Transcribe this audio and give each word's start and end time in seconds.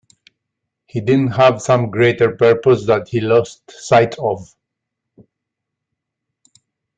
He 0.87 0.99
didn't 0.99 1.33
have 1.35 1.61
some 1.61 1.91
greater 1.91 2.35
purpose 2.35 2.87
that 2.87 3.07
he 3.09 3.21
lost 3.21 3.69
sight 3.69 4.15
of. 4.17 4.51